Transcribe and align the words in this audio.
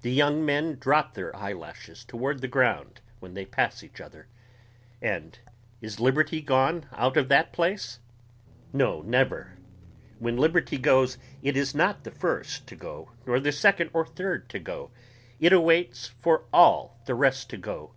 the 0.00 0.10
young 0.12 0.44
men 0.44 0.74
drop 0.76 1.14
their 1.14 1.36
eyelashes 1.36 2.04
toward 2.04 2.40
the 2.40 2.48
ground 2.48 3.00
when 3.20 3.34
they 3.34 3.44
pass 3.46 3.84
each 3.84 4.00
other... 4.00 4.26
and 5.00 5.38
is 5.80 6.00
liberty 6.00 6.40
gone 6.40 6.86
out 6.90 7.16
of 7.16 7.28
that 7.28 7.52
place? 7.52 8.00
No 8.72 9.02
never. 9.02 9.52
When 10.18 10.36
liberty 10.36 10.78
goes 10.78 11.16
it 11.44 11.56
is 11.56 11.76
not 11.76 12.02
the 12.02 12.10
first 12.10 12.66
to 12.66 12.74
go 12.74 13.12
nor 13.24 13.38
the 13.38 13.52
second 13.52 13.90
or 13.92 14.04
third 14.04 14.48
to 14.48 14.58
go... 14.58 14.90
it 15.38 15.52
awaits 15.52 16.08
for 16.08 16.42
all 16.52 16.98
the 17.06 17.14
rest 17.14 17.48
to 17.50 17.56
go 17.56 17.94